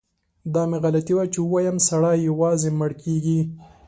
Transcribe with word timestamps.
دا 0.53 0.61
مې 0.69 0.77
غلطي 0.83 1.13
وه 1.15 1.25
چي 1.33 1.39
ووایم 1.43 1.77
سړی 1.87 2.17
یوازې 2.29 2.69
مړ 2.79 2.91
کیږي. 3.03 3.39